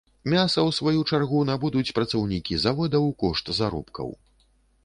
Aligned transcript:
Мяса 0.33 0.61
ў 0.67 0.71
сваю 0.77 1.01
чаргу 1.11 1.43
набудуць 1.51 1.95
працаўнікі 1.97 2.57
завода 2.65 2.97
ў 3.07 3.09
кошт 3.25 3.53
заробкаў. 3.59 4.09